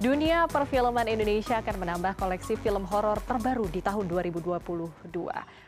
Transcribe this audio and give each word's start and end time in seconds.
Dunia 0.00 0.48
perfilman 0.48 1.04
Indonesia 1.12 1.60
akan 1.60 1.76
menambah 1.76 2.16
koleksi 2.16 2.56
film 2.56 2.88
horor 2.88 3.20
terbaru 3.20 3.68
di 3.68 3.84
tahun 3.84 4.08
2022. 4.08 5.12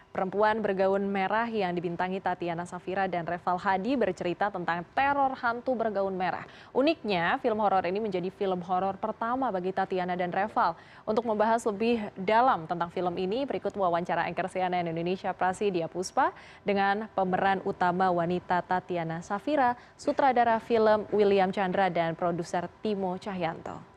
Perempuan 0.09 0.65
bergaun 0.65 1.05
merah 1.05 1.45
yang 1.45 1.77
dibintangi 1.77 2.17
Tatiana 2.17 2.65
Safira 2.65 3.05
dan 3.05 3.29
Reval 3.29 3.61
Hadi 3.61 3.93
bercerita 3.93 4.49
tentang 4.49 4.89
teror 4.97 5.37
hantu 5.37 5.77
bergaun 5.77 6.17
merah. 6.17 6.49
Uniknya, 6.73 7.37
film 7.45 7.61
horor 7.61 7.85
ini 7.85 8.01
menjadi 8.01 8.33
film 8.33 8.65
horor 8.65 8.97
pertama 8.97 9.53
bagi 9.53 9.69
Tatiana 9.69 10.17
dan 10.17 10.33
Reval. 10.33 10.81
Untuk 11.05 11.29
membahas 11.29 11.61
lebih 11.69 12.01
dalam 12.17 12.65
tentang 12.65 12.89
film 12.89 13.13
ini, 13.21 13.45
berikut 13.45 13.77
wawancara 13.77 14.25
anchor 14.25 14.49
CNN 14.49 14.89
Indonesia 14.89 15.37
Prasidya 15.37 15.93
Puspa 15.93 16.33
dengan 16.65 17.05
pemeran 17.13 17.61
utama 17.69 18.09
wanita 18.09 18.65
Tatiana 18.65 19.21
Safira, 19.21 19.77
sutradara 20.01 20.57
film 20.57 21.05
William 21.13 21.53
Chandra 21.53 21.93
dan 21.93 22.17
produser 22.17 22.65
Timo 22.81 23.21
Cahyanto. 23.21 23.92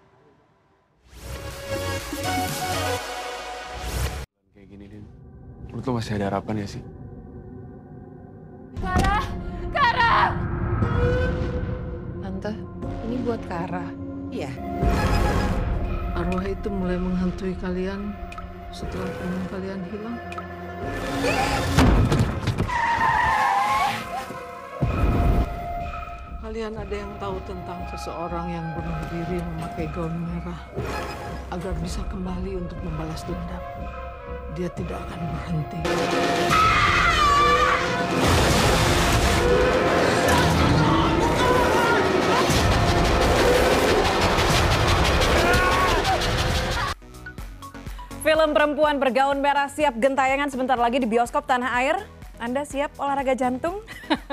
Menurut 5.75 5.91
lo 5.91 5.99
masih 5.99 6.15
ada 6.15 6.31
harapan 6.31 6.63
ya 6.63 6.67
sih? 6.71 6.83
Kara! 8.79 9.19
Kara! 9.75 10.31
Tante, 12.23 12.55
ini 13.03 13.19
buat 13.27 13.43
Kara. 13.43 13.83
Iya, 14.31 14.55
Arwah 16.15 16.47
itu 16.47 16.71
mulai 16.71 16.95
menghantui 16.95 17.51
kalian 17.59 18.15
setelah 18.71 19.11
teman 19.19 19.43
kalian 19.51 19.81
hilang. 19.91 20.19
Kalian 26.39 26.73
ada 26.79 26.95
yang 26.95 27.11
tahu 27.19 27.35
tentang 27.43 27.83
seseorang 27.91 28.47
yang 28.47 28.63
bunuh 28.79 28.99
diri 29.11 29.43
memakai 29.43 29.91
gaun 29.91 30.23
merah 30.23 30.61
agar 31.51 31.75
bisa 31.83 31.99
kembali 32.07 32.63
untuk 32.63 32.79
membalas 32.79 33.27
dendam. 33.27 34.04
Dia 34.55 34.71
tidak 34.71 34.95
akan 34.95 35.19
berhenti. 35.35 35.79
Film 48.23 48.55
perempuan 48.55 48.95
bergaun 48.95 49.43
merah 49.43 49.67
siap 49.67 49.99
gentayangan 49.99 50.47
sebentar 50.47 50.79
lagi 50.79 51.03
di 51.03 51.07
bioskop 51.11 51.43
tanah 51.43 51.75
air. 51.83 51.99
Anda 52.39 52.63
siap 52.63 52.95
olahraga 52.95 53.35
jantung? 53.35 53.83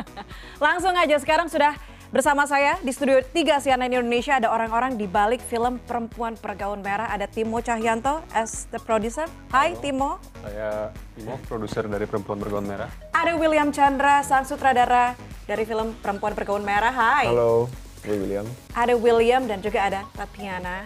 Langsung 0.62 0.94
aja 0.94 1.18
sekarang 1.18 1.50
sudah 1.50 1.74
bersama 2.12 2.44
saya 2.44 2.76
di 2.84 2.92
studio 2.92 3.24
3 3.24 3.64
CNN 3.64 3.88
Indonesia 3.88 4.36
ada 4.36 4.52
orang-orang 4.52 5.00
di 5.00 5.08
balik 5.08 5.40
film 5.48 5.80
perempuan 5.80 6.36
bergaun 6.36 6.84
merah. 6.84 7.08
Ada 7.08 7.24
Timo 7.24 7.64
Cahyanto 7.64 8.20
as 8.36 8.68
the 8.68 8.76
producer. 8.76 9.24
Hai 9.48 9.72
Timo. 9.80 10.20
Saya 10.44 10.92
Timo, 11.16 11.40
produser 11.48 11.88
dari 11.88 12.04
Perempuan 12.04 12.36
Bergaun 12.36 12.68
Merah. 12.68 12.92
Ada 13.16 13.32
William 13.40 13.72
Chandra, 13.72 14.20
sang 14.20 14.44
sutradara 14.44 15.16
dari 15.48 15.64
film 15.64 15.96
perempuan 16.04 16.36
bergaun 16.36 16.60
merah. 16.60 16.92
Hai. 16.92 17.32
Halo, 17.32 17.72
gue 18.04 18.16
William. 18.20 18.44
Ada 18.76 18.92
William 18.92 19.48
dan 19.48 19.64
juga 19.64 19.80
ada 19.88 20.00
Tatiana 20.12 20.84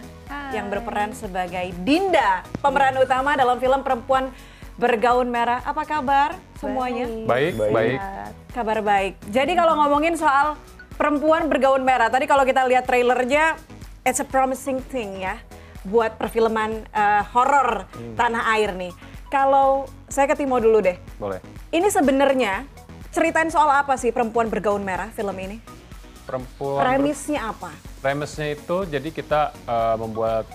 yang 0.55 0.71
berperan 0.71 1.11
sebagai 1.11 1.75
Dinda, 1.83 2.47
pemeran 2.63 2.95
utama 3.03 3.35
dalam 3.35 3.59
film 3.59 3.83
perempuan 3.83 4.31
bergaun 4.79 5.27
merah. 5.27 5.59
Apa 5.67 5.83
kabar 5.83 6.39
semuanya? 6.55 7.03
Baik, 7.27 7.59
baik. 7.59 7.99
Kabar 8.55 8.79
baik. 8.79 9.19
Jadi 9.27 9.51
kalau 9.59 9.75
ngomongin 9.75 10.15
soal 10.15 10.55
perempuan 10.97 11.47
bergaun 11.47 11.85
merah, 11.85 12.09
tadi 12.09 12.25
kalau 12.25 12.43
kita 12.43 12.65
lihat 12.65 12.89
trailernya, 12.89 13.55
it's 14.03 14.19
a 14.19 14.27
promising 14.27 14.81
thing 14.89 15.21
ya 15.21 15.37
buat 15.87 16.19
perfilman 16.19 16.83
eh, 16.91 17.23
horor 17.31 17.87
tanah 18.19 18.43
air 18.57 18.75
nih. 18.75 18.91
Kalau 19.31 19.87
saya 20.11 20.27
ke 20.27 20.35
Timo 20.35 20.59
dulu 20.59 20.83
deh. 20.83 20.97
Boleh. 21.15 21.39
Ini 21.71 21.87
sebenarnya 21.87 22.67
ceritain 23.13 23.47
soal 23.47 23.71
apa 23.71 23.95
sih 23.95 24.11
perempuan 24.11 24.51
bergaun 24.51 24.83
merah 24.83 25.07
film 25.15 25.35
ini? 25.39 25.59
Perempuan 26.27 26.83
Premisnya 26.83 27.55
apa? 27.55 27.71
premisnya 27.97 28.53
itu 28.53 28.87
jadi 28.87 29.09
kita 29.09 29.41
eh, 29.67 29.95
membuat 29.97 30.45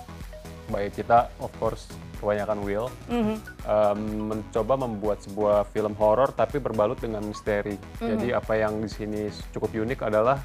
baik 0.72 0.96
kita 0.96 1.28
of 1.38 1.52
course 1.56 1.86
kebanyakan 2.16 2.58
Will 2.62 2.86
Mhm. 3.06 3.34
em, 3.62 4.00
mencoba 4.26 4.74
membuat 4.78 5.20
sebuah 5.20 5.68
film 5.68 5.92
horor 5.94 6.32
tapi 6.32 6.56
berbalut 6.56 6.96
dengan 6.96 7.20
misteri. 7.20 7.74
Mhm. 8.00 8.08
Jadi 8.08 8.26
apa 8.30 8.52
yang 8.56 8.78
di 8.78 8.88
sini 8.88 9.20
cukup 9.52 9.74
unik 9.74 10.00
adalah 10.02 10.38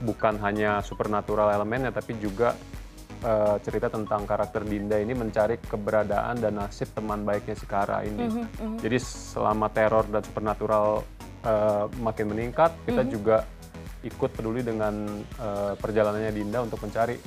bukan 0.00 0.40
hanya 0.40 0.80
supernatural 0.80 1.48
elemennya 1.50 1.88
tapi 1.90 2.16
juga 2.16 2.56
eh, 3.20 3.56
cerita 3.60 3.92
tentang 3.92 4.24
karakter 4.24 4.64
Dinda 4.64 4.96
ini 4.96 5.12
mencari 5.12 5.60
keberadaan 5.60 6.40
dan 6.40 6.56
nasib 6.56 6.88
teman 6.90 7.20
baiknya 7.20 7.52
si 7.52 7.68
Kara 7.68 8.00
ini. 8.00 8.16
Mhm, 8.16 8.80
Jadi 8.80 8.96
selama 8.96 9.68
teror 9.68 10.08
dan 10.08 10.24
supernatural 10.24 11.04
eh, 11.40 11.84
makin 12.00 12.32
meningkat, 12.32 12.72
kita 12.84 13.04
Mhm. 13.04 13.10
juga 13.12 13.44
ikut 14.00 14.30
peduli 14.32 14.64
dengan 14.64 15.04
eh, 15.36 15.72
perjalanannya 15.76 16.32
Dinda 16.32 16.64
untuk 16.64 16.80
mencari 16.80 17.20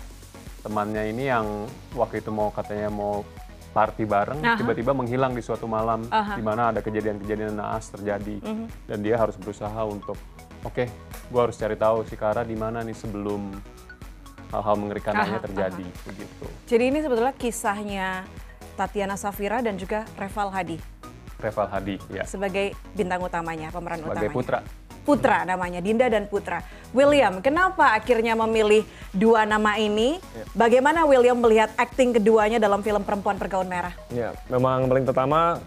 temannya 0.64 1.12
ini 1.12 1.28
yang 1.28 1.68
waktu 1.94 2.24
itu 2.24 2.32
mau 2.32 2.50
katanya 2.50 2.88
mau 2.88 3.22
party 3.70 4.06
bareng, 4.06 4.38
Aha. 4.40 4.56
tiba-tiba 4.56 4.94
menghilang 4.94 5.34
di 5.34 5.42
suatu 5.42 5.66
malam 5.66 6.06
Aha. 6.08 6.38
di 6.38 6.42
mana 6.42 6.70
ada 6.70 6.80
kejadian-kejadian 6.80 7.54
naas 7.54 7.90
terjadi 7.90 8.38
Mhm. 8.40 8.66
dan 8.86 8.98
dia 9.02 9.18
harus 9.18 9.34
berusaha 9.36 9.82
untuk 9.84 10.16
oke, 10.62 10.86
gue 11.26 11.42
harus 11.42 11.58
cari 11.58 11.74
tahu 11.74 12.06
si 12.06 12.14
Kara 12.14 12.42
di 12.42 12.54
mana 12.54 12.80
nih 12.80 12.94
sebelum 12.94 13.50
hal-hal 14.50 14.76
mengerikan 14.78 15.18
lainnya 15.18 15.42
Aha, 15.42 15.46
terjadi 15.50 15.86
begitu. 16.06 16.46
Jadi 16.64 16.84
ini 16.86 17.00
sebetulnya 17.02 17.34
kisahnya 17.34 18.08
Tatiana 18.74 19.18
Safira 19.18 19.60
dan 19.60 19.74
juga 19.76 20.06
Reval 20.16 20.50
Hadi 20.50 20.78
Reval 21.38 21.68
Hadi 21.68 21.96
ya 22.10 22.24
sebagai 22.24 22.72
bintang 22.94 23.20
utamanya, 23.20 23.68
pemeran 23.68 24.00
sebagai 24.00 24.30
utamanya. 24.30 24.38
putra. 24.38 24.60
Putra 25.04 25.44
namanya, 25.44 25.84
Dinda 25.84 26.08
dan 26.08 26.26
Putra. 26.32 26.64
William, 26.96 27.44
kenapa 27.44 27.92
akhirnya 27.92 28.34
memilih 28.40 28.88
dua 29.12 29.44
nama 29.44 29.76
ini? 29.76 30.18
Ya. 30.18 30.46
Bagaimana 30.56 31.04
William 31.04 31.38
melihat 31.38 31.70
akting 31.76 32.16
keduanya 32.16 32.58
dalam 32.58 32.80
film 32.82 33.04
Perempuan 33.04 33.36
Bergaun 33.36 33.68
Merah? 33.68 33.92
Ya, 34.10 34.32
memang 34.48 34.88
paling 34.88 35.04
pertama 35.04 35.60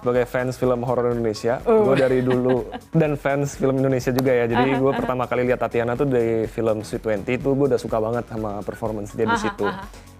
sebagai 0.00 0.24
fans 0.24 0.56
film 0.56 0.80
horor 0.80 1.12
Indonesia, 1.12 1.60
gue 1.60 1.92
dari 1.92 2.24
dulu 2.24 2.72
dan 2.96 3.20
fans 3.20 3.52
film 3.60 3.84
Indonesia 3.84 4.08
juga 4.08 4.32
ya. 4.32 4.48
Jadi 4.48 4.80
gue 4.80 4.92
pertama 4.96 5.28
kali 5.28 5.44
lihat 5.44 5.60
Tatiana 5.60 5.92
tuh 5.92 6.08
dari 6.08 6.48
film 6.48 6.80
Sweet 6.80 7.04
Twenty 7.04 7.36
itu 7.36 7.52
gue 7.52 7.66
udah 7.68 7.76
suka 7.76 8.00
banget 8.00 8.24
sama 8.32 8.64
performance 8.64 9.12
dia 9.12 9.28
di 9.28 9.36
situ. 9.36 9.68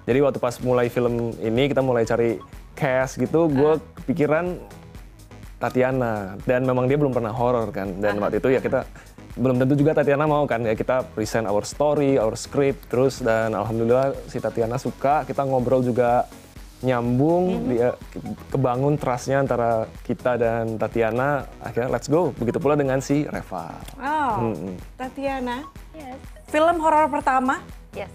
Jadi 0.04 0.18
waktu 0.20 0.36
pas 0.36 0.52
mulai 0.60 0.92
film 0.92 1.32
ini 1.40 1.72
kita 1.72 1.80
mulai 1.80 2.04
cari 2.04 2.36
cast 2.76 3.16
gitu, 3.16 3.48
gue 3.48 3.80
kepikiran 4.04 4.60
Tatiana 5.60 6.40
dan 6.48 6.64
memang 6.64 6.88
dia 6.88 6.96
belum 6.96 7.12
pernah 7.12 7.36
horor 7.36 7.68
kan. 7.68 8.00
Dan 8.00 8.16
waktu 8.16 8.40
itu 8.40 8.48
ya 8.48 8.64
kita 8.64 8.88
belum 9.36 9.60
tentu 9.60 9.76
juga 9.76 9.92
Tatiana 9.92 10.24
mau 10.24 10.48
kan 10.48 10.64
ya 10.64 10.72
kita 10.72 11.04
present 11.12 11.44
our 11.44 11.62
story, 11.62 12.16
our 12.16 12.32
script 12.34 12.88
terus 12.88 13.20
dan 13.20 13.52
alhamdulillah 13.52 14.16
si 14.26 14.40
Tatiana 14.40 14.80
suka, 14.80 15.22
kita 15.22 15.44
ngobrol 15.44 15.84
juga 15.84 16.24
nyambung, 16.80 17.68
dia 17.68 17.92
ke- 18.08 18.24
kebangun 18.56 18.96
trustnya 18.96 19.44
antara 19.44 19.84
kita 20.00 20.40
dan 20.40 20.80
Tatiana, 20.80 21.44
akhirnya 21.60 21.92
let's 21.92 22.08
go. 22.08 22.32
Begitu 22.40 22.56
pula 22.56 22.72
dengan 22.72 23.04
si 23.04 23.28
Reva. 23.28 23.76
Oh, 24.00 24.48
Mm-mm. 24.48 24.80
Tatiana, 24.96 25.68
Yes. 25.92 26.16
film 26.48 26.80
horor 26.80 27.12
pertama. 27.12 27.60
Yes. 27.92 28.08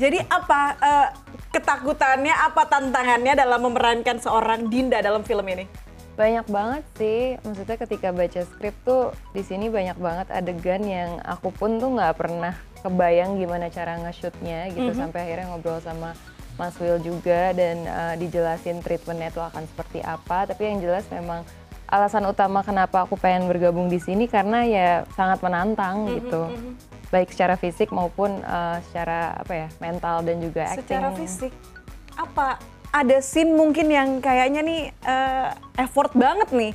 Jadi 0.00 0.24
apa 0.24 0.60
eh, 0.80 1.08
ketakutannya, 1.52 2.32
apa 2.32 2.64
tantangannya 2.64 3.36
dalam 3.36 3.60
memerankan 3.60 4.16
seorang 4.16 4.72
Dinda 4.72 5.04
dalam 5.04 5.20
film 5.20 5.44
ini? 5.44 5.68
Banyak 6.18 6.50
banget 6.50 6.84
sih, 6.98 7.38
maksudnya 7.46 7.78
ketika 7.78 8.10
baca 8.10 8.40
skrip 8.42 8.74
tuh 8.82 9.14
di 9.30 9.46
sini 9.46 9.70
banyak 9.70 9.94
banget 10.02 10.26
adegan 10.34 10.82
yang 10.82 11.22
aku 11.22 11.54
pun 11.54 11.78
tuh 11.78 11.94
nggak 11.94 12.18
pernah 12.18 12.58
kebayang 12.82 13.38
gimana 13.38 13.70
cara 13.70 14.02
nge-shootnya 14.02 14.74
gitu. 14.74 14.98
Sampai 14.98 15.30
akhirnya 15.30 15.46
ngobrol 15.54 15.78
sama 15.78 16.18
Mas 16.58 16.74
Will 16.82 16.98
juga 16.98 17.54
dan 17.54 17.86
eh, 17.86 18.14
dijelasin 18.18 18.82
treatmentnya 18.82 19.30
tuh 19.30 19.46
akan 19.46 19.62
seperti 19.70 20.02
apa. 20.02 20.50
Tapi 20.50 20.62
yang 20.66 20.82
jelas 20.82 21.06
memang 21.06 21.46
alasan 21.86 22.26
utama 22.26 22.66
kenapa 22.66 23.06
aku 23.06 23.14
pengen 23.14 23.46
bergabung 23.46 23.86
di 23.86 24.02
sini 24.02 24.26
karena 24.26 24.66
ya 24.66 24.88
sangat 25.14 25.38
menantang 25.38 26.18
gitu, 26.18 26.50
baik 27.14 27.30
secara 27.30 27.54
fisik 27.54 27.94
maupun 27.94 28.42
eh, 28.42 28.76
secara 28.90 29.38
apa 29.38 29.54
ya 29.54 29.68
mental 29.78 30.26
dan 30.26 30.42
juga 30.42 30.66
acting. 30.66 30.82
Secara 30.82 31.08
fisik, 31.14 31.54
apa 32.18 32.58
ada 32.92 33.16
scene 33.20 33.52
mungkin 33.52 33.92
yang 33.92 34.08
kayaknya 34.24 34.60
nih 34.64 34.82
eh, 34.92 35.48
effort 35.80 36.12
banget 36.16 36.48
nih? 36.52 36.72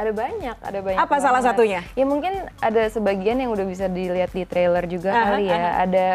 Ada 0.00 0.12
banyak, 0.16 0.56
ada 0.64 0.78
banyak. 0.80 0.98
Apa 0.98 1.16
salah 1.20 1.44
banget. 1.44 1.48
satunya? 1.52 1.80
Ya 1.92 2.04
mungkin 2.08 2.32
ada 2.62 2.82
sebagian 2.88 3.36
yang 3.36 3.52
udah 3.52 3.66
bisa 3.68 3.84
dilihat 3.90 4.32
di 4.32 4.48
trailer 4.48 4.88
juga 4.88 5.12
Aha, 5.12 5.24
kali 5.36 5.44
ya. 5.52 5.64
Ada 5.84 6.06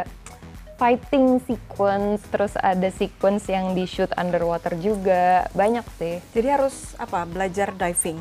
fighting 0.75 1.39
sequence, 1.45 2.25
terus 2.33 2.53
ada 2.59 2.89
sequence 2.89 3.45
yang 3.47 3.77
di 3.77 3.85
shoot 3.87 4.11
underwater 4.17 4.75
juga, 4.75 5.47
banyak 5.53 5.85
sih. 6.01 6.19
Jadi 6.33 6.47
harus 6.49 6.97
apa? 6.97 7.23
Belajar 7.29 7.71
diving. 7.77 8.19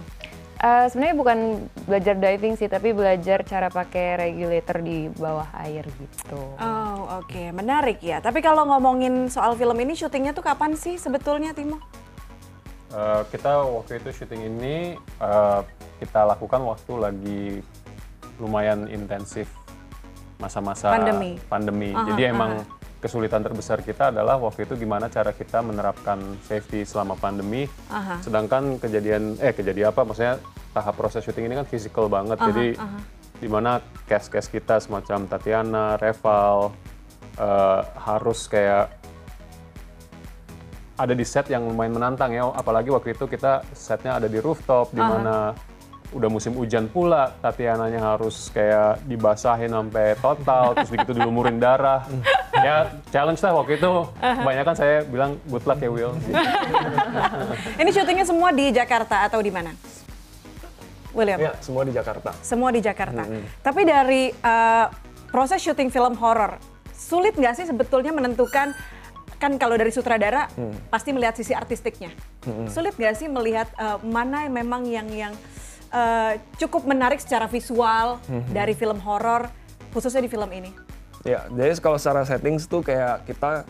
Eh, 0.65 0.87
Sebenarnya 0.89 1.17
bukan 1.21 1.39
belajar 1.85 2.17
diving 2.17 2.57
sih, 2.57 2.73
tapi 2.73 2.97
belajar 2.97 3.45
cara 3.45 3.69
pakai 3.69 4.17
regulator 4.17 4.81
di 4.81 5.13
bawah 5.13 5.45
air 5.61 5.85
gitu. 5.85 6.41
Oh, 6.57 7.21
oke, 7.21 7.53
menarik 7.53 8.01
ya. 8.01 8.25
Tapi 8.25 8.41
kalau 8.41 8.65
ngomongin 8.73 9.29
soal 9.29 9.61
film 9.61 9.77
ini, 9.77 9.93
syutingnya 9.93 10.33
tuh 10.33 10.41
kapan 10.41 10.73
sih 10.73 10.97
sebetulnya 10.97 11.53
Timo? 11.53 11.77
Eh, 12.97 13.23
kita 13.29 13.61
waktu 13.61 14.01
itu 14.01 14.09
syuting 14.25 14.57
ini 14.57 14.97
eh, 14.97 15.61
kita 16.01 16.25
lakukan 16.33 16.65
waktu 16.65 16.93
lagi 16.97 17.43
lumayan 18.41 18.89
intensif 18.89 19.53
masa-masa 20.41 20.97
Pandemi. 20.97 21.37
pandemi. 21.47 21.91
Aha, 21.93 22.09
Jadi 22.09 22.23
emang 22.25 22.65
kesulitan 23.05 23.45
terbesar 23.45 23.85
kita 23.85 24.09
adalah 24.09 24.41
waktu 24.41 24.65
itu 24.65 24.81
gimana 24.81 25.13
cara 25.13 25.37
kita 25.37 25.61
menerapkan 25.61 26.17
safety 26.49 26.89
selama 26.89 27.21
pandemi. 27.21 27.69
Aha. 27.93 28.25
Sedangkan 28.25 28.81
kejadian 28.81 29.37
eh 29.45 29.53
kejadian 29.53 29.93
apa? 29.93 30.09
Maksudnya 30.09 30.41
tahap 30.73 30.97
proses 30.97 31.21
syuting 31.21 31.53
ini 31.53 31.61
kan 31.61 31.69
fisikal 31.69 32.09
banget. 32.09 32.41
Jadi 32.41 32.81
di 33.45 33.49
mana 33.53 33.85
cast-cast 34.09 34.49
kita 34.49 34.81
semacam 34.81 35.29
Tatiana, 35.29 36.01
Reval 36.01 36.73
eh, 37.37 37.81
harus 38.01 38.49
kayak 38.49 38.89
ada 40.97 41.13
di 41.13 41.27
set 41.29 41.53
yang 41.53 41.69
lumayan 41.69 41.93
menantang 41.93 42.33
ya. 42.33 42.49
Apalagi 42.57 42.89
waktu 42.89 43.13
itu 43.13 43.29
kita 43.29 43.69
setnya 43.77 44.17
ada 44.17 44.33
di 44.33 44.41
rooftop, 44.41 44.97
di 44.97 45.03
mana 45.05 45.53
udah 46.15 46.31
musim 46.31 46.55
hujan 46.55 46.87
pula. 46.87 47.35
Tatiananya 47.43 48.17
harus 48.17 48.49
kayak 48.49 49.03
dibasahin 49.05 49.75
sampai 49.75 50.15
total, 50.23 50.73
terus 50.79 50.89
begitu 50.89 51.13
dilumurin 51.13 51.59
darah. 51.59 52.07
ya 52.65 52.77
challenge 53.13 53.41
lah 53.45 53.53
waktu 53.61 53.73
itu. 53.77 53.93
Kebanyakan 54.19 54.75
saya 54.75 54.97
bilang 55.05 55.37
good 55.53 55.65
luck 55.69 55.79
ya 55.79 55.91
Will. 55.93 56.13
Ini 57.81 57.91
syutingnya 57.93 58.27
semua 58.27 58.49
di 58.51 58.73
Jakarta 58.73 59.29
atau 59.29 59.39
di 59.45 59.53
mana? 59.53 59.77
William? 61.15 61.39
Ya, 61.39 61.53
semua 61.63 61.87
di 61.87 61.93
Jakarta. 61.95 62.31
Semua 62.43 62.75
di 62.75 62.81
Jakarta. 62.83 63.23
Tapi 63.63 63.81
dari 63.87 64.35
uh, 64.35 64.91
proses 65.31 65.63
syuting 65.63 65.89
film 65.89 66.19
horor, 66.19 66.59
sulit 66.91 67.39
nggak 67.39 67.55
sih 67.55 67.67
sebetulnya 67.71 68.11
menentukan 68.11 68.75
kan 69.39 69.53
kalau 69.61 69.77
dari 69.77 69.93
sutradara 69.93 70.49
pasti 70.91 71.15
melihat 71.15 71.39
sisi 71.39 71.55
artistiknya. 71.55 72.11
Sulit 72.67 72.99
nggak 72.99 73.15
sih 73.15 73.31
melihat 73.31 73.71
uh, 73.79 74.03
mana 74.03 74.51
yang 74.51 74.55
memang 74.59 74.83
yang 74.91 75.09
yang 75.15 75.33
uh, 75.95 76.35
cukup 76.59 76.83
menarik 76.85 77.23
secara 77.23 77.47
visual 77.47 78.19
dari 78.51 78.75
film 78.75 78.99
horor 78.99 79.47
khususnya 79.95 80.27
di 80.27 80.31
film 80.31 80.51
ini? 80.51 80.84
Ya, 81.25 81.49
jadi 81.49 81.73
kalau 81.81 81.97
secara 81.97 82.29
settings 82.29 82.69
tuh 82.69 82.85
kayak 82.85 83.25
kita 83.25 83.65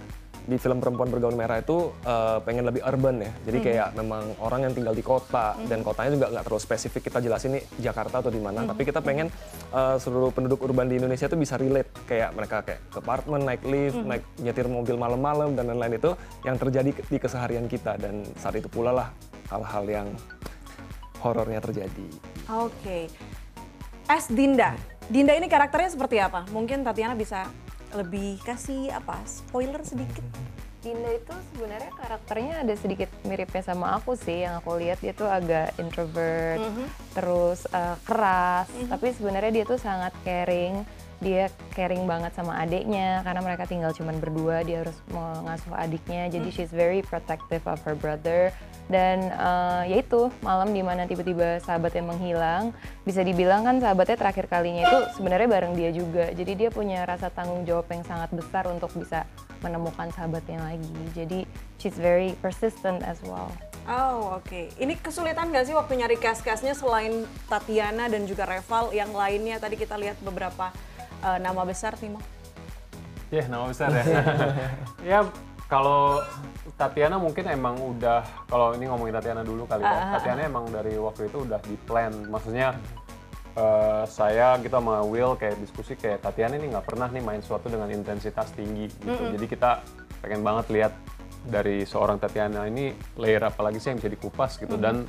di 0.45 0.61
film 0.61 0.77
Perempuan 0.77 1.09
Bergaun 1.09 1.39
Merah 1.39 1.63
itu 1.63 1.89
eh, 2.05 2.39
pengen 2.45 2.69
lebih 2.69 2.85
urban 2.85 3.17
ya. 3.23 3.33
Jadi 3.49 3.59
kayak 3.65 3.89
memang 3.97 4.37
orang 4.43 4.69
yang 4.69 4.73
tinggal 4.77 4.93
di 4.93 5.01
kota 5.01 5.57
dan 5.71 5.81
kotanya 5.81 6.11
juga 6.13 6.27
nggak 6.37 6.45
terlalu 6.45 6.63
spesifik 6.63 7.09
kita 7.09 7.19
jelasin 7.25 7.57
nih 7.57 7.65
Jakarta 7.81 8.21
atau 8.21 8.29
di 8.29 8.43
mana. 8.43 8.69
Tapi 8.69 8.83
kita 8.85 9.01
pengen 9.01 9.33
eh, 9.73 9.97
seluruh 9.97 10.35
penduduk 10.35 10.61
urban 10.67 10.91
di 10.91 11.01
Indonesia 11.01 11.31
itu 11.31 11.39
bisa 11.39 11.57
relate 11.57 11.89
kayak 12.05 12.37
mereka 12.37 12.61
kayak 12.61 12.81
ke 12.93 12.99
apartemen, 13.01 13.41
naik 13.47 13.63
lift, 13.65 13.97
naik 14.05 14.25
nyetir 14.43 14.69
mobil 14.69 14.97
malam-malam 15.01 15.57
dan 15.57 15.73
lain-lain 15.73 15.97
itu 15.97 16.11
yang 16.45 16.57
terjadi 16.61 16.91
di 16.93 17.19
keseharian 17.23 17.65
kita 17.65 17.97
dan 17.97 18.27
saat 18.37 18.59
itu 18.61 18.69
pula 18.69 18.93
lah 18.93 19.09
hal-hal 19.49 19.85
yang 19.89 20.09
horornya 21.25 21.63
terjadi. 21.65 22.07
Oke. 22.53 23.09
S 24.05 24.29
Dinda. 24.29 24.77
Dinda 25.05 25.37
ini 25.37 25.53
karakternya 25.53 25.93
seperti 25.93 26.17
apa? 26.17 26.49
Mungkin 26.49 26.81
Tatiana 26.81 27.13
bisa 27.13 27.45
lebih 27.93 28.41
kasih 28.41 28.89
apa? 28.89 29.21
Spoiler 29.29 29.85
sedikit. 29.85 30.25
Dinda 30.81 31.13
itu 31.13 31.33
sebenarnya 31.53 31.93
karakternya 31.97 32.55
ada 32.65 32.75
sedikit 32.77 33.09
miripnya 33.25 33.61
sama 33.61 34.01
aku 34.01 34.17
sih. 34.17 34.49
Yang 34.49 34.65
aku 34.65 34.71
lihat 34.81 34.99
dia 35.05 35.13
tuh 35.13 35.29
agak 35.29 35.77
introvert 35.77 36.61
terus 37.13 37.69
eh, 37.69 37.97
keras. 38.09 38.69
Tapi 38.73 39.13
sebenarnya 39.13 39.53
dia 39.61 39.65
tuh 39.69 39.77
sangat 39.77 40.17
caring. 40.25 40.89
Dia 41.21 41.53
caring 41.77 42.05
banget 42.09 42.33
sama 42.37 42.57
adiknya 42.61 43.21
karena 43.25 43.41
mereka 43.45 43.65
tinggal 43.69 43.93
cuman 43.93 44.17
berdua. 44.17 44.65
Dia 44.65 44.89
harus 44.89 44.97
mengasuh 45.13 45.77
adiknya. 45.77 46.33
Jadi 46.33 46.49
she's 46.49 46.73
very 46.73 47.05
protective 47.05 47.65
of 47.69 47.81
her 47.85 47.97
brother 47.97 48.57
dan 48.89 49.33
eh, 49.33 49.83
ya 49.95 49.97
itu 50.05 50.29
malam 50.45 50.71
di 50.77 50.85
mana 50.85 51.09
tiba-tiba 51.09 51.61
sahabatnya 51.65 52.05
menghilang 52.05 52.77
bisa 53.09 53.25
dibilang 53.25 53.65
kan 53.65 53.81
sahabatnya 53.81 54.17
terakhir 54.21 54.47
kalinya 54.49 54.85
itu 54.85 54.99
sebenarnya 55.17 55.49
bareng 55.49 55.73
dia 55.73 55.91
juga 55.91 56.29
jadi 56.37 56.53
dia 56.53 56.69
punya 56.69 57.09
rasa 57.09 57.33
tanggung 57.33 57.65
jawab 57.65 57.89
yang 57.89 58.05
sangat 58.05 58.29
besar 58.37 58.69
untuk 58.69 58.93
bisa 58.93 59.25
menemukan 59.65 60.13
sahabatnya 60.13 60.61
lagi 60.61 60.93
jadi 61.17 61.49
she's 61.81 61.97
very 61.97 62.37
persistent 62.45 63.01
as 63.05 63.17
well 63.25 63.49
Oh 63.85 64.41
oke. 64.41 64.73
Ini 64.81 64.97
kesulitan 64.97 65.53
nggak 65.53 65.69
sih 65.69 65.77
waktu 65.77 66.01
nyari 66.01 66.17
cast-castnya 66.17 66.73
selain 66.73 67.29
Tatiana 67.53 68.09
dan 68.09 68.25
juga 68.25 68.49
Reval 68.49 68.97
yang 68.97 69.13
lainnya 69.13 69.61
tadi 69.61 69.77
kita 69.77 70.01
lihat 70.01 70.17
beberapa 70.25 70.73
uh, 71.21 71.37
nama 71.37 71.69
besar 71.69 71.93
Timo. 72.01 72.17
Ya, 73.29 73.45
nama 73.45 73.69
besar 73.69 73.93
ya. 73.93 74.05
ya, 75.11 75.19
kalau 75.75 76.23
Tatiana 76.79 77.19
mungkin 77.19 77.51
emang 77.51 77.75
udah, 77.79 78.23
kalau 78.47 78.79
ini 78.79 78.87
ngomongin 78.87 79.15
Tatiana 79.19 79.43
dulu 79.43 79.67
kali 79.67 79.83
ya. 79.83 80.15
Tatiana 80.19 80.47
emang 80.47 80.71
dari 80.71 80.95
waktu 80.95 81.27
itu 81.27 81.43
udah 81.43 81.59
di 81.67 81.75
plan. 81.83 82.15
Maksudnya 82.31 82.79
eh, 83.59 84.03
saya 84.07 84.55
gitu 84.63 84.75
sama 84.79 85.03
Will 85.03 85.35
kayak 85.35 85.59
diskusi 85.59 85.99
kayak 85.99 86.23
Tatiana 86.23 86.55
ini 86.55 86.71
nggak 86.71 86.87
pernah 86.87 87.11
nih 87.11 87.23
main 87.23 87.43
sesuatu 87.43 87.67
dengan 87.67 87.91
intensitas 87.91 88.55
tinggi 88.55 88.87
gitu. 88.87 89.23
Jadi 89.35 89.47
kita 89.51 89.83
pengen 90.23 90.47
banget 90.47 90.67
lihat 90.71 90.93
dari 91.45 91.83
seorang 91.85 92.23
Tatiana 92.23 92.71
ini 92.71 92.95
layer 93.19 93.43
apa 93.43 93.61
lagi 93.67 93.83
sih 93.83 93.93
yang 93.93 93.99
bisa 94.01 94.09
dikupas 94.09 94.57
gitu 94.57 94.81
dan 94.81 95.05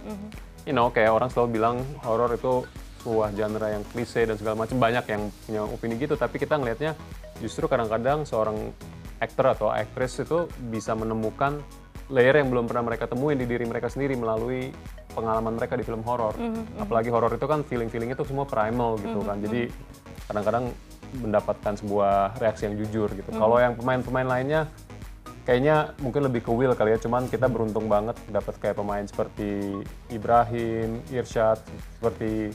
you 0.68 0.76
know 0.76 0.92
kayak 0.92 1.16
orang 1.16 1.32
selalu 1.32 1.56
bilang 1.56 1.80
horor 2.04 2.28
itu 2.36 2.68
sebuah 3.00 3.32
genre 3.32 3.68
yang 3.72 3.84
klise 3.88 4.28
dan 4.28 4.36
segala 4.36 4.68
macam 4.68 4.76
banyak 4.76 5.06
yang 5.08 5.24
punya 5.48 5.62
opini 5.64 5.96
gitu 5.96 6.20
tapi 6.20 6.36
kita 6.36 6.60
ngelihatnya 6.60 6.92
justru 7.40 7.72
kadang-kadang 7.72 8.28
seorang 8.28 8.76
aktor 9.20 9.56
atau 9.56 9.68
aktris 9.72 10.20
itu 10.20 10.50
bisa 10.72 10.92
menemukan 10.94 11.64
layer 12.12 12.38
yang 12.38 12.54
belum 12.54 12.70
pernah 12.70 12.86
mereka 12.86 13.10
temuin 13.10 13.40
di 13.40 13.50
diri 13.50 13.66
mereka 13.66 13.90
sendiri 13.90 14.14
melalui 14.14 14.70
pengalaman 15.16 15.58
mereka 15.58 15.80
di 15.80 15.84
film 15.88 16.04
horor. 16.06 16.36
Apalagi 16.78 17.10
horor 17.10 17.32
itu 17.34 17.48
kan 17.48 17.64
feeling-feeling 17.66 18.12
itu 18.14 18.24
semua 18.28 18.46
primal 18.46 19.00
gitu 19.00 19.24
kan. 19.24 19.40
jadi 19.42 19.72
kadang-kadang 20.26 20.74
mendapatkan 21.22 21.74
sebuah 21.80 22.36
reaksi 22.42 22.68
yang 22.68 22.76
jujur 22.82 23.10
gitu. 23.16 23.30
Kalau 23.32 23.58
yang 23.58 23.74
pemain-pemain 23.80 24.28
lainnya 24.28 24.62
kayaknya 25.46 25.94
mungkin 26.02 26.26
lebih 26.26 26.42
ke 26.44 26.52
will 26.52 26.74
kali 26.76 26.98
ya. 26.98 27.00
Cuman 27.00 27.30
kita 27.32 27.48
beruntung 27.48 27.88
banget 27.88 28.18
dapat 28.28 28.58
kayak 28.60 28.76
pemain 28.76 29.06
seperti 29.06 29.80
Ibrahim, 30.12 31.00
Irsyad, 31.14 31.62
seperti 32.02 32.52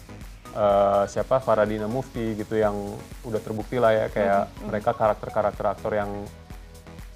eh, 0.53 1.05
siapa? 1.09 1.41
Faradina 1.41 1.87
Mufti 1.87 2.37
gitu 2.37 2.59
yang 2.59 2.77
udah 3.25 3.41
terbukti 3.41 3.79
lah 3.81 3.95
ya. 3.95 4.07
Kayak 4.13 4.43
mereka 4.67 4.91
karakter-karakter 4.93 5.65
aktor 5.65 5.93
yang 5.95 6.11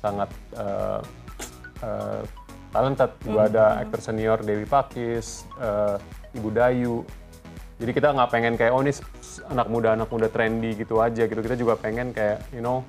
sangat 0.04 0.30
eh, 0.52 1.00
eh, 1.80 2.22
talented. 2.68 3.10
Juga 3.24 3.40
ada 3.48 3.64
aktor 3.80 4.00
senior 4.04 4.38
Dewi 4.44 4.68
Pakis, 4.68 5.48
eh, 5.56 5.96
Ibu 6.36 6.48
Dayu. 6.52 6.96
Jadi 7.80 7.90
kita 7.90 8.12
nggak 8.12 8.30
pengen 8.30 8.54
kayak 8.60 8.72
oh 8.76 8.84
ini 8.84 8.92
anak 9.50 9.66
muda 9.72 9.96
anak 9.96 10.08
muda 10.12 10.28
trendy 10.28 10.76
gitu 10.76 11.00
aja 11.00 11.24
gitu. 11.24 11.40
Kita 11.40 11.56
juga 11.56 11.80
pengen 11.80 12.12
kayak 12.12 12.52
you 12.52 12.60
know 12.60 12.84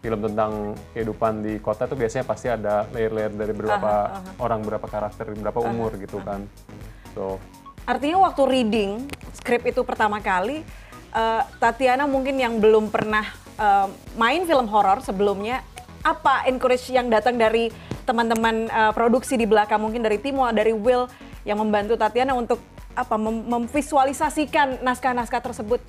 film 0.00 0.24
tentang 0.24 0.72
kehidupan 0.96 1.44
di 1.44 1.60
kota 1.60 1.84
tuh 1.84 1.92
biasanya 1.92 2.24
pasti 2.24 2.48
ada 2.48 2.88
layer-layer 2.88 3.36
dari 3.36 3.52
beberapa 3.52 4.22
orang, 4.40 4.64
beberapa 4.64 4.88
karakter, 4.88 5.28
beberapa 5.36 5.60
umur 5.60 5.92
gitu 6.00 6.22
kan. 6.24 6.48
So 7.12 7.36
Artinya 7.84 8.22
waktu 8.22 8.42
reading 8.46 8.90
skrip 9.34 9.66
itu 9.66 9.82
pertama 9.82 10.22
kali, 10.22 10.62
eh, 11.12 11.42
Tatiana 11.58 12.06
mungkin 12.06 12.38
yang 12.38 12.62
belum 12.62 12.88
pernah 12.92 13.26
eh, 13.60 13.88
main 14.16 14.46
film 14.48 14.70
horor 14.72 15.04
sebelumnya, 15.04 15.60
apa 16.00 16.48
encourage 16.48 16.88
yang 16.92 17.08
datang 17.12 17.36
dari 17.36 17.68
teman-teman 18.08 18.68
eh, 18.68 18.92
produksi 18.96 19.36
di 19.36 19.44
belakang, 19.44 19.80
mungkin 19.80 20.00
dari 20.00 20.16
Timo, 20.16 20.44
dari 20.50 20.72
Will 20.72 21.06
yang 21.44 21.60
membantu 21.60 21.96
Tatiana 21.96 22.36
untuk 22.36 22.60
apa 22.92 23.16
mem- 23.16 23.46
memvisualisasikan 23.46 24.82
naskah-naskah 24.82 25.40
tersebut? 25.40 25.80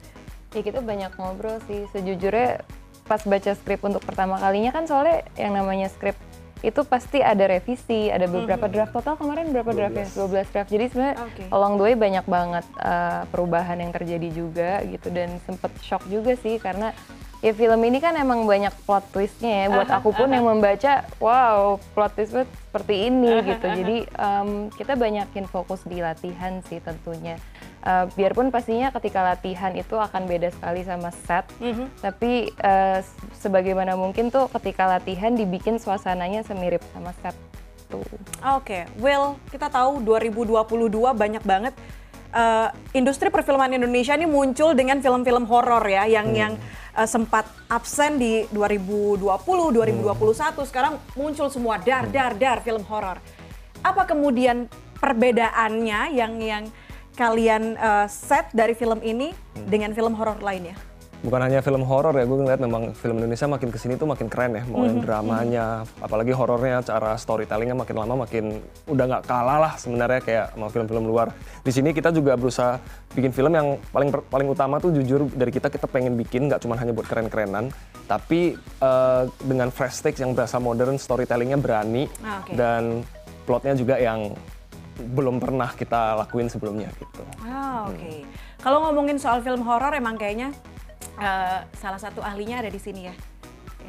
ya 0.51 0.61
kita 0.61 0.83
banyak 0.83 1.15
ngobrol 1.15 1.63
sih 1.67 1.87
sejujurnya 1.95 2.63
pas 3.07 3.23
baca 3.23 3.51
skrip 3.55 3.81
untuk 3.87 4.03
pertama 4.03 4.35
kalinya 4.39 4.71
kan 4.75 4.83
soalnya 4.83 5.23
yang 5.39 5.55
namanya 5.55 5.87
skrip 5.87 6.15
itu 6.61 6.81
pasti 6.85 7.19
ada 7.25 7.49
revisi, 7.49 8.13
ada 8.13 8.29
beberapa 8.29 8.69
draft. 8.69 8.93
Total 8.93 9.17
kemarin 9.17 9.49
berapa 9.49 9.71
draft 9.73 9.97
ya? 9.97 10.07
12 10.13 10.53
draft. 10.53 10.69
Jadi 10.69 10.85
sebenarnya 10.93 11.17
Oke. 11.25 11.43
along 11.49 11.73
the 11.81 11.83
way 11.89 11.95
banyak 11.97 12.25
banget 12.29 12.65
uh, 12.77 13.25
perubahan 13.33 13.77
yang 13.81 13.89
terjadi 13.89 14.29
juga 14.29 14.71
gitu. 14.85 15.09
Dan 15.09 15.41
sempet 15.43 15.73
shock 15.81 16.05
juga 16.05 16.37
sih 16.37 16.61
karena 16.61 16.93
ya 17.41 17.57
film 17.57 17.81
ini 17.81 17.97
kan 17.97 18.13
emang 18.13 18.45
banyak 18.45 18.73
plot 18.85 19.09
twistnya 19.09 19.65
ya. 19.65 19.65
Buat 19.73 19.89
aku 19.89 20.13
pun 20.13 20.29
yang 20.29 20.45
membaca 20.45 21.01
wow 21.17 21.81
plot 21.97 22.13
twist 22.13 22.37
seperti 22.71 23.11
ini 23.11 23.43
gitu. 23.43 23.67
jadi 23.67 23.97
em, 24.07 24.71
kita 24.71 24.95
banyakin 24.95 25.43
fokus 25.43 25.83
di 25.83 25.99
latihan 25.99 26.63
sih 26.71 26.79
tentunya 26.79 27.35
Eh, 27.81 28.05
biarpun 28.13 28.53
pastinya 28.53 28.93
ketika 28.93 29.25
latihan 29.25 29.73
itu 29.73 29.97
akan 29.97 30.29
beda 30.29 30.53
sekali 30.53 30.85
sama 30.85 31.09
set 31.25 31.49
tapi 31.97 32.53
eh, 32.53 33.01
s- 33.01 33.09
sebagaimana 33.41 33.97
mungkin 33.97 34.29
tuh 34.29 34.45
ketika 34.53 34.85
latihan 34.85 35.33
dibikin 35.33 35.81
suasananya 35.81 36.45
semirip 36.45 36.85
sama 36.93 37.09
set 37.25 37.33
tuh. 37.89 38.05
Oke, 38.53 38.85
Will, 39.01 39.33
kita 39.49 39.65
tahu 39.67 39.97
2022 39.97 40.61
banyak 41.11 41.41
banget 41.41 41.73
eh, 42.29 42.69
industri 42.93 43.33
perfilman 43.33 43.73
Indonesia 43.73 44.13
ini 44.13 44.29
muncul 44.29 44.77
dengan 44.77 45.01
film-film 45.01 45.49
horor 45.49 45.81
ya, 45.81 46.05
yang 46.05 46.37
yang 46.37 46.53
eh, 46.93 47.09
sempat 47.09 47.49
absen 47.65 48.21
di 48.21 48.45
2020, 48.53 49.25
2021, 49.25 50.05
sekarang 50.69 51.01
muncul 51.17 51.49
semua 51.49 51.81
dar 51.81 52.05
dar 52.05 52.37
dar 52.37 52.61
film 52.61 52.85
horor. 52.85 53.17
Apa 53.81 54.05
kemudian 54.05 54.69
perbedaannya 55.01 56.13
yang 56.13 56.37
yang 56.37 56.65
kalian 57.13 57.75
eh, 57.75 58.07
set 58.07 58.49
dari 58.51 58.73
film 58.73 58.99
ini 59.03 59.35
dengan 59.67 59.91
film 59.91 60.15
horor 60.15 60.39
lainnya? 60.39 60.75
bukan 61.21 61.37
hanya 61.37 61.61
film 61.61 61.85
horor 61.85 62.17
ya, 62.17 62.25
gue 62.25 62.33
ngeliat 62.33 62.57
memang 62.57 62.97
film 62.97 63.21
Indonesia 63.21 63.45
makin 63.45 63.69
ke 63.69 63.77
sini 63.77 63.93
tuh 63.93 64.09
makin 64.09 64.25
keren 64.25 64.57
ya, 64.57 64.65
mau 64.65 64.81
yang 64.89 65.05
dramanya, 65.05 65.85
apalagi 66.01 66.33
horornya, 66.33 66.81
cara 66.81 67.13
storytellingnya 67.13 67.77
makin 67.77 67.93
lama 67.93 68.25
makin 68.25 68.57
udah 68.89 69.05
nggak 69.05 69.23
kalah 69.29 69.61
lah 69.61 69.73
sebenarnya 69.77 70.17
kayak 70.25 70.45
sama 70.57 70.67
film-film 70.73 71.05
luar. 71.05 71.29
Di 71.61 71.69
sini 71.69 71.93
kita 71.93 72.09
juga 72.09 72.33
berusaha 72.33 72.81
bikin 73.13 73.29
film 73.37 73.53
yang 73.53 73.77
paling 73.93 74.09
paling 74.33 74.47
utama 74.49 74.81
tuh 74.81 74.97
jujur 74.97 75.29
dari 75.29 75.53
kita 75.53 75.69
kita 75.69 75.85
pengen 75.85 76.17
bikin 76.17 76.49
nggak 76.49 76.65
cuma 76.65 76.73
hanya 76.73 76.89
buat 76.89 77.05
keren-kerenan, 77.05 77.69
tapi 78.09 78.57
eh, 78.81 79.23
dengan 79.45 79.69
fresh 79.69 80.01
takes 80.01 80.25
yang 80.25 80.33
berasa 80.33 80.57
modern, 80.57 80.97
storytellingnya 80.97 81.61
berani 81.61 82.09
Ah, 82.25 82.41
oke. 82.41 82.57
dan 82.57 83.05
plotnya 83.45 83.77
juga 83.77 84.01
yang 84.01 84.33
belum 85.01 85.41
pernah 85.41 85.73
kita 85.73 86.15
lakuin 86.21 86.47
sebelumnya 86.47 86.93
gitu. 86.95 87.23
Ah, 87.43 87.89
oke. 87.89 88.25
Kalau 88.61 88.85
ngomongin 88.85 89.17
soal 89.17 89.41
film 89.41 89.65
horor 89.65 89.91
emang 89.97 90.15
kayaknya 90.15 90.53
eh, 91.17 91.59
salah 91.75 91.99
satu 91.99 92.21
ahlinya 92.21 92.61
ada 92.61 92.69
di 92.69 92.77
sini 92.77 93.09
ya. 93.09 93.15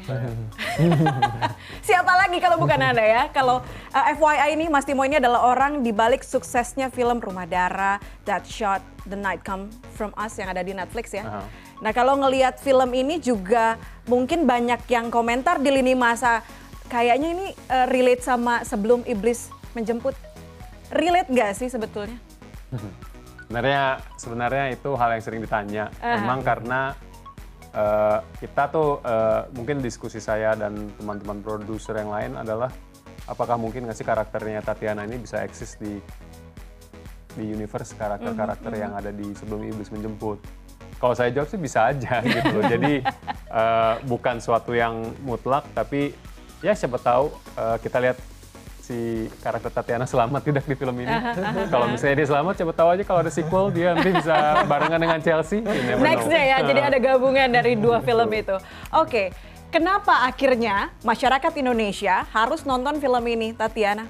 Siapa 1.87 2.13
lagi 2.19 2.37
kalau 2.43 2.59
bukan 2.59 2.75
Anda 2.75 3.03
ya? 3.03 3.23
Kalau 3.31 3.63
eh, 3.93 4.13
FYI 4.17 4.57
ini 4.57 4.65
Mas 4.67 4.83
Timo 4.83 5.05
ini 5.07 5.21
adalah 5.21 5.47
orang 5.47 5.79
di 5.85 5.95
balik 5.95 6.25
suksesnya 6.25 6.91
film 6.91 7.23
Rumah 7.23 7.47
Dara, 7.47 8.01
That 8.27 8.43
Shot, 8.43 8.83
The 9.07 9.15
Night 9.15 9.45
Come 9.47 9.71
From 9.95 10.11
Us 10.19 10.35
yang 10.35 10.51
ada 10.51 10.59
di 10.65 10.75
Netflix 10.75 11.15
ya. 11.15 11.23
Aha. 11.23 11.43
Nah, 11.83 11.91
kalau 11.91 12.15
ngelihat 12.15 12.63
film 12.63 12.95
ini 12.95 13.19
juga 13.19 13.75
mungkin 14.07 14.47
banyak 14.47 14.87
yang 14.87 15.11
komentar 15.11 15.59
di 15.59 15.67
lini 15.67 15.95
masa 15.95 16.39
kayaknya 16.87 17.27
ini 17.35 17.47
eh, 17.51 17.85
relate 17.91 18.23
sama 18.23 18.63
sebelum 18.63 19.03
iblis 19.07 19.51
menjemput. 19.75 20.15
Relate 20.91 21.29
nggak 21.31 21.51
sih 21.55 21.67
sebetulnya? 21.71 22.17
Sebenarnya 23.47 24.01
sebenarnya 24.17 24.65
itu 24.73 24.89
hal 24.97 25.09
yang 25.13 25.23
sering 25.23 25.41
ditanya. 25.45 25.93
Aha. 26.01 26.19
Memang 26.19 26.41
karena 26.41 26.97
eh, 27.69 28.19
kita 28.41 28.63
tuh 28.73 28.99
eh, 29.05 29.41
mungkin 29.53 29.79
diskusi 29.79 30.17
saya 30.17 30.57
dan 30.57 30.89
teman-teman 30.97 31.39
produser 31.39 32.01
yang 32.01 32.09
lain 32.09 32.33
adalah 32.35 32.73
apakah 33.29 33.55
mungkin 33.55 33.87
nggak 33.87 33.97
sih 33.97 34.07
karakternya 34.07 34.65
Tatiana 34.65 35.07
ini 35.07 35.21
bisa 35.21 35.45
eksis 35.45 35.79
di 35.79 36.01
di 37.33 37.49
universe 37.49 37.97
karakter-karakter 37.97 38.71
yang 38.77 38.93
ada 38.93 39.09
di 39.09 39.33
sebelum 39.33 39.65
iblis 39.65 39.89
menjemput. 39.89 40.37
Kalau 41.01 41.15
saya 41.17 41.33
jawab 41.33 41.49
sih 41.49 41.59
bisa 41.59 41.89
aja 41.91 42.23
gitu. 42.25 42.57
Jadi 42.63 43.05
eh, 43.53 43.95
bukan 44.05 44.41
suatu 44.41 44.73
yang 44.73 45.13
mutlak 45.25 45.65
tapi 45.77 46.13
ya 46.63 46.73
siapa 46.73 46.97
tahu 47.01 47.33
eh, 47.57 47.77
kita 47.81 47.97
lihat 48.01 48.17
si 48.83 49.31
karakter 49.39 49.71
Tatiana 49.71 50.03
selamat 50.03 50.43
tidak 50.43 50.67
di 50.67 50.75
film 50.75 50.91
ini. 50.99 51.07
kalau 51.71 51.87
misalnya 51.87 52.19
dia 52.19 52.27
selamat, 52.27 52.53
siapa 52.59 52.73
tahu 52.75 52.89
aja 52.91 53.03
kalau 53.07 53.19
ada 53.23 53.31
sequel 53.31 53.71
dia 53.71 53.95
nanti 53.95 54.11
bisa 54.11 54.67
barengan 54.67 54.99
dengan 54.99 55.19
Chelsea. 55.23 55.63
Nextnya 56.03 56.43
ya, 56.43 56.57
jadi 56.67 56.91
ada 56.91 56.97
gabungan 56.99 57.47
dari 57.47 57.79
dua 57.79 58.03
film 58.03 58.27
itu. 58.35 58.59
Oke, 58.91 59.31
kenapa 59.71 60.27
akhirnya 60.27 60.91
masyarakat 61.07 61.55
Indonesia 61.55 62.27
harus 62.35 62.67
nonton 62.67 62.99
film 62.99 63.23
ini, 63.23 63.55
Tatiana? 63.55 64.03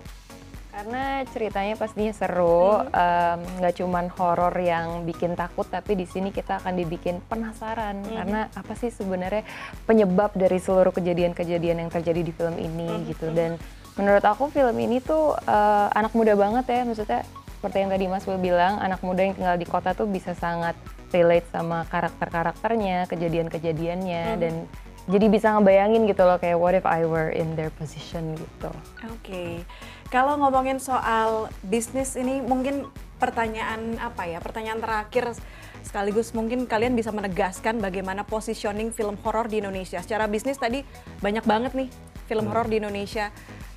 Karena 0.74 1.22
ceritanya 1.30 1.78
pastinya 1.78 2.10
seru, 2.18 2.82
em, 2.82 3.40
nggak 3.62 3.78
cuman 3.78 4.10
horor 4.18 4.58
yang 4.58 5.06
bikin 5.06 5.38
takut, 5.38 5.70
tapi 5.70 5.94
di 5.94 6.10
sini 6.10 6.34
kita 6.34 6.66
akan 6.66 6.74
dibikin 6.82 7.22
penasaran 7.30 8.02
karena 8.02 8.50
apa 8.58 8.74
sih 8.74 8.90
sebenarnya 8.90 9.46
penyebab 9.86 10.34
dari 10.34 10.58
seluruh 10.58 10.90
kejadian-kejadian 10.90 11.78
yang 11.86 11.92
terjadi 11.94 12.26
di 12.26 12.34
film 12.34 12.58
ini 12.58 12.90
gitu. 13.06 13.30
Dan 13.30 13.62
menurut 14.00 14.24
aku 14.26 14.50
film 14.50 14.76
ini 14.82 15.00
tuh 15.00 15.38
eh, 15.38 15.88
anak 15.94 16.14
muda 16.18 16.34
banget 16.34 16.66
ya, 16.70 16.82
maksudnya 16.86 17.22
seperti 17.58 17.78
yang 17.80 17.92
tadi 17.96 18.06
Mas 18.12 18.28
Will 18.28 18.44
bilang, 18.44 18.76
anak 18.84 19.00
muda 19.00 19.24
yang 19.24 19.36
tinggal 19.40 19.56
di 19.56 19.64
kota 19.64 19.96
tuh 19.96 20.04
bisa 20.04 20.36
sangat 20.36 20.76
relate 21.16 21.48
sama 21.54 21.88
karakter-karakternya, 21.88 23.08
kejadian-kejadiannya, 23.08 24.24
dan 24.42 24.68
jadi 25.08 25.28
bisa 25.28 25.52
ngebayangin 25.56 26.08
gitu 26.08 26.24
loh 26.24 26.40
kayak 26.40 26.60
what 26.60 26.76
if 26.76 26.88
I 26.88 27.04
were 27.04 27.32
in 27.32 27.60
their 27.60 27.72
position 27.76 28.40
gitu. 28.40 28.72
Oke, 29.12 29.68
kalau 30.08 30.40
ngomongin 30.40 30.80
soal 30.80 31.52
bisnis 31.64 32.16
ini 32.16 32.40
mungkin 32.40 32.88
pertanyaan 33.20 34.00
apa 34.00 34.28
ya? 34.28 34.40
Pertanyaan 34.40 34.80
terakhir 34.80 35.36
sekaligus 35.84 36.32
mungkin 36.32 36.68
kalian 36.68 36.96
bisa 36.96 37.12
menegaskan 37.12 37.84
bagaimana 37.84 38.24
positioning 38.24 38.96
film 38.96 39.20
horor 39.24 39.52
di 39.52 39.60
Indonesia. 39.60 40.00
Secara 40.00 40.28
bisnis 40.32 40.56
tadi 40.56 40.88
banyak 41.20 41.44
banget 41.44 41.76
nih 41.76 41.92
film 42.28 42.48
horor 42.48 42.72
di 42.72 42.80
Indonesia. 42.80 43.32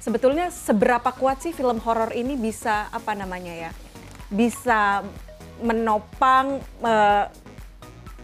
Sebetulnya 0.06 0.54
seberapa 0.54 1.10
kuat 1.18 1.42
sih 1.42 1.50
film 1.50 1.82
horor 1.82 2.14
ini 2.14 2.38
bisa 2.38 2.86
apa 2.94 3.10
namanya 3.18 3.50
ya? 3.50 3.70
Bisa 4.30 5.02
menopang 5.58 6.62
eh, 6.62 7.26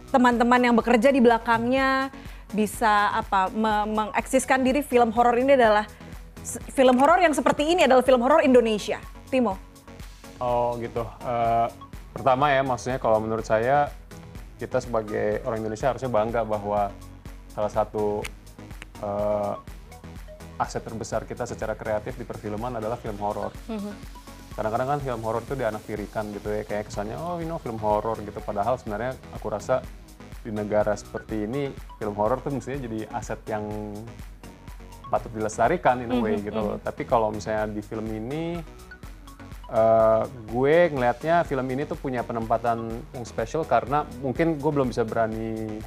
teman-teman 0.07 0.63
yang 0.63 0.79
bekerja 0.79 1.11
di 1.11 1.19
belakangnya 1.19 2.07
bisa 2.55 3.11
apa 3.11 3.51
me- 3.51 3.83
mengeksiskan 3.99 4.63
diri 4.63 4.79
film 4.79 5.11
horor 5.11 5.35
ini 5.35 5.59
adalah 5.59 5.83
film 6.71 6.95
horor 7.03 7.19
yang 7.19 7.35
seperti 7.35 7.75
ini 7.75 7.83
adalah 7.83 7.99
film 7.99 8.23
horor 8.23 8.39
Indonesia. 8.47 9.03
Timo. 9.27 9.59
Oh 10.39 10.79
gitu. 10.79 11.03
Eh, 11.03 11.67
pertama 12.15 12.47
ya, 12.47 12.63
maksudnya 12.63 12.95
kalau 12.95 13.19
menurut 13.19 13.43
saya 13.43 13.91
kita 14.55 14.79
sebagai 14.79 15.43
orang 15.43 15.59
Indonesia 15.59 15.91
harusnya 15.91 16.07
bangga 16.07 16.47
bahwa 16.47 16.95
salah 17.51 17.71
satu 17.75 18.23
eh, 19.03 19.53
aset 20.63 20.79
terbesar 20.79 21.27
kita 21.27 21.43
secara 21.43 21.75
kreatif 21.75 22.15
di 22.15 22.23
perfilman 22.23 22.79
adalah 22.79 22.95
film 22.95 23.19
horor. 23.19 23.51
Kadang-kadang 24.53 24.87
kan 24.95 24.99
film 25.01 25.21
horor 25.25 25.41
itu 25.43 25.57
dianaktirikan 25.57 26.29
gitu 26.31 26.53
ya, 26.53 26.63
kayak 26.63 26.87
kesannya 26.87 27.17
oh 27.19 27.41
you 27.41 27.49
know 27.49 27.59
film 27.59 27.75
horor 27.81 28.15
gitu. 28.23 28.39
Padahal 28.39 28.79
sebenarnya 28.79 29.17
aku 29.35 29.51
rasa 29.51 29.83
di 30.43 30.51
negara 30.51 30.93
seperti 30.93 31.47
ini 31.47 31.71
film 31.97 32.15
horor 32.19 32.39
tuh 32.43 32.51
mestinya 32.51 32.83
jadi 32.83 33.07
aset 33.15 33.39
yang 33.47 33.63
patut 35.07 35.31
dilestarikan 35.31 36.03
in 36.03 36.11
a 36.11 36.17
way 36.19 36.37
gitu 36.39 36.57
loh. 36.57 36.77
Tapi 36.79 37.03
kalau 37.03 37.33
misalnya 37.33 37.69
di 37.69 37.81
film 37.81 38.05
ini 38.11 38.61
eh, 39.73 40.23
gue 40.27 40.75
ngelihatnya 40.91 41.47
film 41.49 41.67
ini 41.73 41.89
tuh 41.89 41.97
punya 41.97 42.21
penempatan 42.21 42.91
yang 43.15 43.25
spesial 43.25 43.65
karena 43.65 44.05
mungkin 44.21 44.61
gue 44.61 44.71
belum 44.73 44.91
bisa 44.93 45.01
berani 45.01 45.81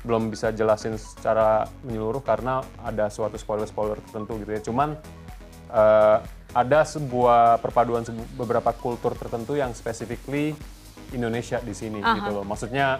belum 0.00 0.32
bisa 0.32 0.48
jelasin 0.52 0.96
secara 0.96 1.68
menyeluruh 1.84 2.24
karena 2.24 2.64
ada 2.80 3.12
suatu 3.12 3.36
spoiler-spoiler 3.36 4.00
tertentu 4.08 4.40
gitu 4.40 4.50
ya. 4.50 4.60
Cuman 4.64 4.88
eh, 5.70 6.18
ada 6.50 6.80
sebuah 6.82 7.62
perpaduan 7.62 8.02
sebu- 8.02 8.26
beberapa 8.34 8.72
kultur 8.74 9.14
tertentu 9.14 9.54
yang 9.54 9.76
specifically 9.76 10.56
Indonesia 11.12 11.60
di 11.60 11.74
sini 11.76 12.00
gitu 12.00 12.30
loh. 12.32 12.44
Maksudnya 12.46 12.98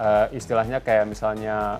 eh, 0.00 0.26
istilahnya 0.36 0.80
kayak 0.80 1.04
misalnya 1.04 1.78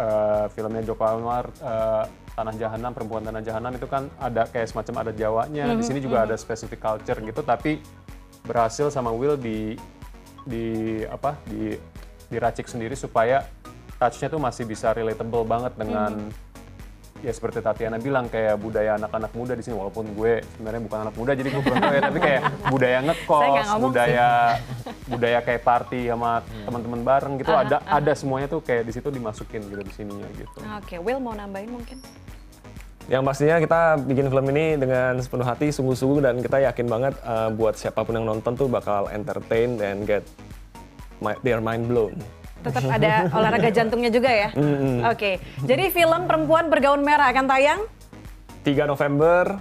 eh, 0.00 0.44
filmnya 0.52 0.82
Joko 0.84 1.04
Anwar 1.04 1.52
eh, 1.52 2.04
Tanah 2.36 2.52
Jahanam 2.52 2.92
Perempuan 2.92 3.24
Tanah 3.24 3.40
Jahanam 3.40 3.72
itu 3.80 3.88
kan 3.88 4.12
ada 4.20 4.44
kayak 4.44 4.68
semacam 4.68 5.08
ada 5.08 5.12
Jawanya 5.16 5.72
di 5.72 5.84
sini 5.84 6.04
juga 6.04 6.28
ada 6.28 6.36
specific 6.36 6.76
culture 6.84 7.16
gitu 7.24 7.40
tapi 7.40 7.80
berhasil 8.44 8.92
sama 8.92 9.08
Will 9.08 9.40
di 9.40 9.72
di 10.44 11.00
apa 11.08 11.34
di 11.48 11.74
diracik 12.28 12.66
sendiri 12.66 12.94
supaya 12.98 13.46
touch-nya 13.96 14.28
tuh 14.28 14.40
masih 14.40 14.68
bisa 14.68 14.92
relatable 14.92 15.44
banget 15.48 15.72
dengan 15.78 16.28
ya 17.24 17.32
seperti 17.32 17.64
Tatiana 17.64 17.96
bilang 17.96 18.28
kayak 18.28 18.60
budaya 18.60 19.00
anak-anak 19.00 19.32
muda 19.32 19.52
di 19.56 19.64
sini. 19.64 19.74
Walaupun 19.74 20.12
gue 20.12 20.44
sebenarnya 20.56 20.82
bukan 20.84 20.98
anak 21.08 21.14
muda 21.16 21.32
jadi 21.32 21.48
gue 21.48 21.62
kurang 21.64 21.80
tahu 21.80 21.94
ya 21.96 22.02
tapi 22.04 22.18
kayak 22.20 22.42
budaya 22.72 22.98
ngekos 23.08 23.66
budaya 23.80 24.28
budaya 25.08 25.38
kayak 25.40 25.62
party 25.64 26.00
sama 26.12 26.44
teman-teman 26.68 27.00
bareng 27.06 27.34
gitu 27.40 27.52
ada 27.54 27.80
ada 27.88 28.12
semuanya 28.12 28.46
tuh 28.50 28.60
kayak 28.60 28.84
di 28.84 28.92
situ 28.92 29.08
dimasukin 29.08 29.64
gitu 29.64 29.82
di 29.82 29.92
sininya 29.96 30.28
gitu. 30.36 30.58
Oke, 30.76 31.00
Will 31.00 31.20
mau 31.22 31.32
nambahin 31.32 31.72
mungkin? 31.72 31.98
Yang 33.06 33.22
pastinya 33.22 33.56
kita 33.62 33.80
bikin 34.02 34.26
film 34.26 34.46
ini 34.50 34.74
dengan 34.82 35.14
sepenuh 35.22 35.46
hati, 35.46 35.70
sungguh-sungguh 35.70 36.26
dan 36.26 36.42
kita 36.42 36.58
yakin 36.66 36.86
banget 36.90 37.14
uh, 37.22 37.54
buat 37.54 37.78
siapa 37.78 38.02
pun 38.02 38.18
yang 38.18 38.26
nonton 38.26 38.58
tuh 38.58 38.66
bakal 38.66 39.06
entertain 39.14 39.78
dan 39.78 40.02
get 40.02 40.26
my, 41.20 41.34
their 41.42 41.60
mind 41.60 41.88
blown. 41.88 42.14
Tetap 42.64 42.82
ada 42.88 43.26
olahraga 43.36 43.70
jantungnya 43.70 44.10
juga 44.10 44.30
ya? 44.32 44.48
Oke, 45.12 45.38
jadi 45.62 45.92
film 45.92 46.26
Perempuan 46.26 46.66
Bergaun 46.72 47.04
Merah 47.04 47.30
akan 47.30 47.46
tayang 47.46 47.80
3 48.66 48.90
November 48.90 49.56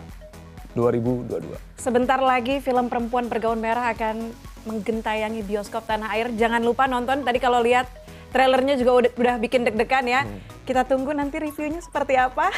2022. 0.73 1.79
Sebentar 1.79 2.17
lagi 2.17 2.57
film 2.59 2.89
Perempuan 2.89 3.29
Bergaun 3.29 3.61
Merah 3.61 3.93
akan 3.93 4.33
menggentayangi 4.65 5.45
bioskop 5.45 5.85
tanah 5.85 6.11
air. 6.17 6.33
Jangan 6.33 6.65
lupa 6.65 6.89
nonton. 6.89 7.21
Tadi 7.21 7.37
kalau 7.37 7.61
lihat 7.61 7.85
trailernya 8.33 8.75
juga 8.75 8.91
udah, 9.05 9.11
udah 9.15 9.35
bikin 9.39 9.63
deg-degan 9.63 10.05
ya. 10.09 10.21
Kita 10.65 10.83
tunggu 10.83 11.13
nanti 11.13 11.37
reviewnya 11.37 11.79
seperti 11.79 12.17
apa. 12.17 12.49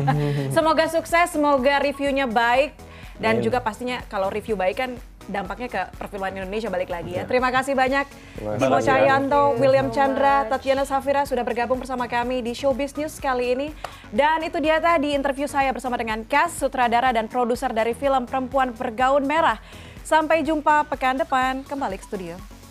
semoga 0.56 0.90
sukses, 0.90 1.32
semoga 1.32 1.80
reviewnya 1.80 2.28
baik. 2.28 2.76
Dan 3.22 3.38
juga 3.38 3.62
pastinya 3.62 4.02
kalau 4.10 4.26
review 4.28 4.58
baik 4.58 4.76
kan 4.82 4.90
dampaknya 5.30 5.68
ke 5.70 5.82
perfilman 5.98 6.34
Indonesia 6.34 6.70
balik 6.72 6.90
lagi 6.90 7.18
ya. 7.18 7.28
Terima 7.28 7.54
kasih 7.54 7.74
banyak 7.76 8.06
kasih. 8.38 8.82
Cahyanto, 8.82 9.54
William 9.58 9.92
Chandra, 9.94 10.46
Tatiana 10.48 10.82
Safira 10.82 11.22
sudah 11.28 11.46
bergabung 11.46 11.78
bersama 11.78 12.10
kami 12.10 12.42
di 12.42 12.56
Showbiz 12.56 12.94
News 12.98 13.18
kali 13.22 13.54
ini. 13.54 13.68
Dan 14.10 14.42
itu 14.42 14.58
dia 14.58 14.82
tadi 14.82 15.14
interview 15.14 15.46
saya 15.46 15.70
bersama 15.70 15.94
dengan 15.98 16.24
cast, 16.26 16.58
sutradara 16.58 17.14
dan 17.14 17.30
produser 17.30 17.70
dari 17.70 17.94
film 17.94 18.26
Perempuan 18.26 18.74
Bergaun 18.74 19.26
Merah. 19.28 19.60
Sampai 20.02 20.42
jumpa 20.42 20.86
pekan 20.90 21.20
depan, 21.20 21.62
kembali 21.62 21.96
ke 22.00 22.04
studio. 22.04 22.61